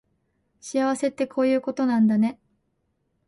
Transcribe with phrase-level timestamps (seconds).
[0.59, 2.39] 幸せってこういうことなんだね